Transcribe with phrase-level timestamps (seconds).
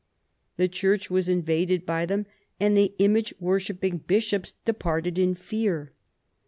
[0.57, 2.25] The church was invaded by them,
[2.59, 5.93] and the image w^orshipping bishops departed in fear.